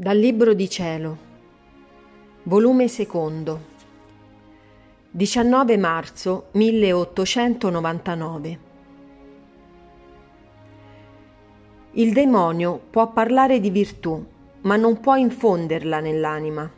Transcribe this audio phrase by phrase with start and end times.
[0.00, 1.18] Dal Libro di Cielo,
[2.44, 3.60] volume secondo,
[5.10, 8.58] 19 marzo 1899.
[11.94, 14.24] Il demonio può parlare di virtù,
[14.60, 16.70] ma non può infonderla nell'anima.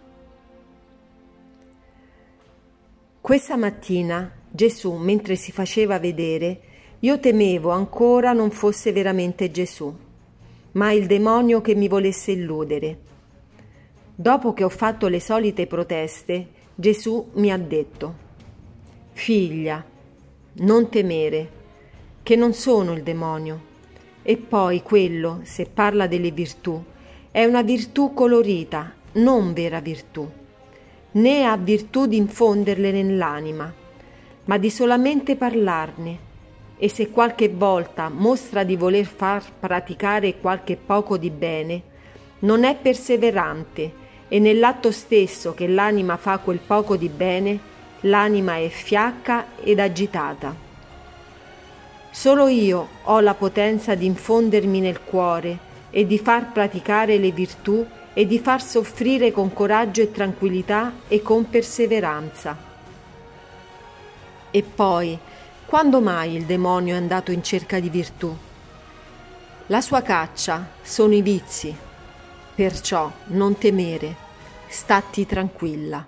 [3.21, 6.61] Questa mattina Gesù, mentre si faceva vedere,
[7.01, 10.09] io temevo ancora non fosse veramente Gesù,
[10.73, 13.09] ma il demonio che mi volesse illudere
[14.21, 18.15] Dopo che ho fatto le solite proteste, Gesù mi ha detto,
[19.13, 19.83] Figlia,
[20.57, 21.51] non temere,
[22.23, 23.69] che non sono il demonio.
[24.21, 26.85] E poi quello, se parla delle virtù,
[27.31, 30.31] è una virtù colorita, non vera virtù,
[31.13, 33.73] né ha virtù di infonderle nell'anima,
[34.45, 36.19] ma di solamente parlarne.
[36.83, 41.83] E se qualche volta mostra di voler far praticare qualche poco di bene,
[42.39, 43.93] non è perseverante,
[44.29, 47.59] e nell'atto stesso che l'anima fa quel poco di bene,
[48.01, 50.57] l'anima è fiacca ed agitata.
[52.11, 55.59] Solo io ho la potenza di infondermi nel cuore
[55.91, 61.21] e di far praticare le virtù e di far soffrire con coraggio e tranquillità e
[61.21, 62.57] con perseveranza.
[64.51, 65.19] E poi,
[65.71, 68.37] quando mai il demonio è andato in cerca di virtù?
[69.69, 71.73] La sua caccia sono i vizi,
[72.57, 74.17] Perciò non temere,
[74.67, 76.05] statti tranquilla.